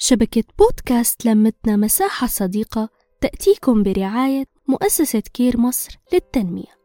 شبكة 0.00 0.44
بودكاست 0.58 1.26
لمتنا 1.26 1.76
مساحة 1.76 2.26
صديقة 2.26 2.88
تأتيكم 3.20 3.82
برعاية 3.82 4.44
مؤسسة 4.68 5.20
كير 5.20 5.60
مصر 5.60 5.98
للتنمية. 6.12 6.78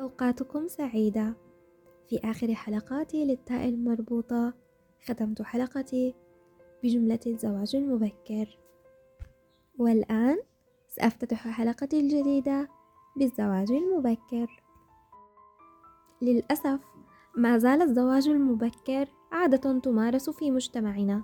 أوقاتكم 0.00 0.68
سعيدة. 0.68 1.34
في 2.08 2.20
آخر 2.24 2.54
حلقاتي 2.54 3.24
للتاء 3.24 3.68
المربوطة 3.68 4.54
ختمت 5.08 5.42
حلقتي 5.42 6.14
بجملة 6.82 7.20
الزواج 7.26 7.76
المبكر. 7.76 8.58
والآن 9.78 10.38
سأفتتح 10.88 11.48
حلقتي 11.48 12.00
الجديدة 12.00 12.68
بالزواج 13.16 13.72
المبكر. 13.72 14.61
للأسف 16.22 16.80
ما 17.36 17.58
زال 17.58 17.82
الزواج 17.82 18.28
المبكر 18.28 19.08
عادة 19.32 19.78
تمارس 19.78 20.30
في 20.30 20.50
مجتمعنا 20.50 21.22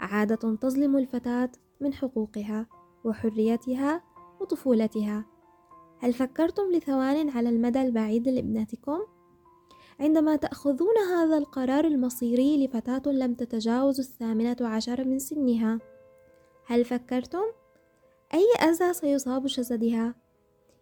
عادة 0.00 0.56
تظلم 0.56 0.96
الفتاة 0.96 1.50
من 1.80 1.94
حقوقها 1.94 2.66
وحريتها 3.04 4.02
وطفولتها. 4.40 5.24
هل 5.98 6.12
فكرتم 6.12 6.72
لثوان 6.72 7.30
على 7.30 7.48
المدى 7.48 7.82
البعيد 7.82 8.28
لابنتكم؟ 8.28 8.98
عندما 10.00 10.36
تأخذون 10.36 10.98
هذا 10.98 11.38
القرار 11.38 11.84
المصيري 11.84 12.66
لفتاة 12.66 13.02
لم 13.12 13.34
تتجاوز 13.34 14.00
الثامنة 14.00 14.56
عشر 14.60 15.04
من 15.04 15.18
سنها 15.18 15.78
هل 16.66 16.84
فكرتم؟ 16.84 17.44
أي 18.34 18.68
أذى 18.68 18.92
سيصاب 18.92 19.46
جسدها؟ 19.46 20.14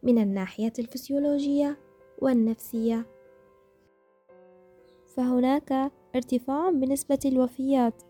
من 0.03 0.19
الناحية 0.19 0.73
الفسيولوجية 0.79 1.79
والنفسية. 2.19 3.14
فهناك 5.17 5.93
ارتفاع 6.15 6.71
بنسبة 6.71 7.19
الوفيات 7.25 8.03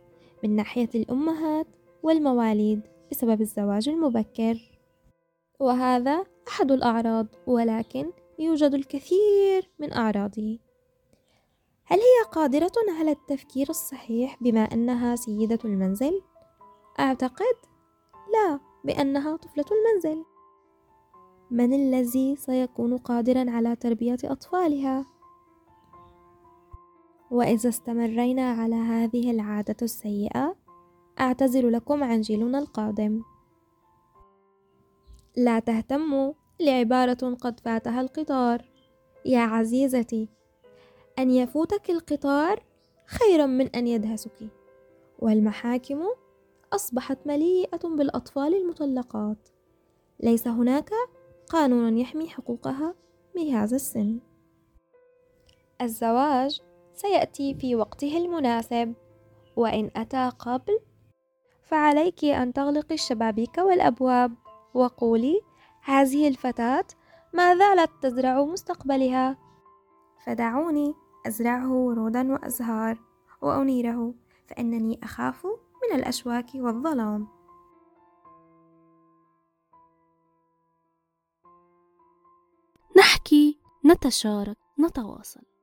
من 0.45 0.57
ناحية 0.57 0.89
الأمهات 0.95 1.67
والمواليد 2.03 2.81
بسبب 3.11 3.41
الزواج 3.41 3.89
المبكر 3.89 4.79
وهذا 5.61 6.25
أحد 6.49 6.73
الأعراض 6.73 7.27
ولكن 7.47 8.13
يوجد 8.39 8.75
الكثير 8.75 9.71
من 9.79 9.93
أعراضه 9.93 10.59
هل 11.85 11.99
هي 11.99 12.31
قادرة 12.33 12.73
على 12.99 13.11
التفكير 13.11 13.71
الصحيح 13.71 14.43
بما 14.43 14.61
أنها 14.61 15.17
سيدة 15.17 15.59
المنزل؟ 15.65 16.23
أعتقد 17.01 17.57
لا 18.33 18.61
بأنها 18.85 19.37
طفلة 19.37 19.65
المنزل 19.73 20.25
من 21.51 21.73
الذي 21.73 22.37
سيكون 22.37 22.97
قادرا 22.97 23.51
على 23.51 23.77
تربية 23.77 24.17
أطفالها؟ 24.25 25.14
وإذا 27.35 27.69
استمرينا 27.69 28.51
على 28.51 28.75
هذه 28.75 29.31
العادة 29.31 29.77
السيئة 29.83 30.57
أعتذر 31.21 31.71
لكم 31.71 32.05
عن 32.05 32.21
جيلنا 32.21 32.59
القادم. 32.59 33.23
لا 35.37 35.59
تهتموا 35.59 36.33
لعبارة 36.61 37.35
قد 37.35 37.61
فاتها 37.61 38.01
القطار. 38.01 38.65
يا 39.25 39.41
عزيزتي 39.41 40.29
أن 41.19 41.31
يفوتك 41.31 41.91
القطار 41.91 42.63
خير 43.07 43.47
من 43.47 43.67
أن 43.67 43.87
يدهسك. 43.87 44.49
والمحاكم 45.19 46.03
أصبحت 46.73 47.19
مليئة 47.27 47.89
بالأطفال 47.89 48.55
المطلقات. 48.55 49.49
ليس 50.21 50.49
هناك 50.49 50.91
قانون 51.49 51.99
يحمي 51.99 52.29
حقوقها 52.29 52.95
بهذا 53.35 53.77
السن. 53.77 54.21
الزواج 55.83 56.61
سيأتي 56.95 57.55
في 57.55 57.77
وقته 57.77 58.17
المناسب. 58.17 58.95
وإن 59.57 59.91
أتى 59.97 60.33
قبل 60.39 60.81
فعليك 61.63 62.25
أن 62.25 62.53
تغلقي 62.53 62.95
الشبابيك 62.95 63.59
والأبواب. 63.59 64.35
وقولي 64.75 65.41
هذه 65.83 66.29
الفتاة 66.29 66.85
ما 67.33 67.57
زالت 67.57 67.91
تزرع 68.03 68.45
مستقبلها. 68.45 69.39
فدعوني 70.27 70.95
أزرعه 71.27 71.73
ورودا 71.73 72.33
وأزهار 72.33 72.99
وأنيره 73.43 74.15
فإنني 74.47 75.01
أخاف 75.03 75.47
من 75.47 75.99
الأشواك 75.99 76.47
والظلام. 76.55 77.29
نحكي 82.97 83.59
نتشارك 83.87 84.57
نتواصل. 84.81 85.54